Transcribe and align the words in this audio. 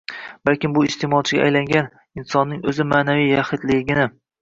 Balkim 0.49 0.73
bu- 0.77 0.83
iste’molchiga 0.87 1.45
aylangan 1.49 1.91
insonning 2.23 2.67
o‘z 2.73 2.83
ma’naviy 2.97 3.33
yaxlitligini 3.39 4.13